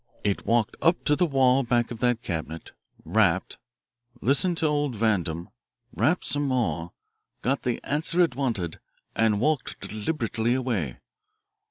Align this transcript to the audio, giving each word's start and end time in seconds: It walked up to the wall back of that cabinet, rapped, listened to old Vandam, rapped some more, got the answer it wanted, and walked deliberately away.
It 0.23 0.47
walked 0.47 0.75
up 0.81 1.03
to 1.03 1.15
the 1.15 1.27
wall 1.27 1.61
back 1.61 1.91
of 1.91 1.99
that 1.99 2.23
cabinet, 2.23 2.71
rapped, 3.05 3.59
listened 4.19 4.57
to 4.57 4.65
old 4.65 4.95
Vandam, 4.95 5.49
rapped 5.93 6.25
some 6.25 6.47
more, 6.47 6.93
got 7.43 7.61
the 7.61 7.79
answer 7.83 8.19
it 8.21 8.35
wanted, 8.35 8.79
and 9.15 9.39
walked 9.39 9.79
deliberately 9.79 10.55
away. 10.55 10.97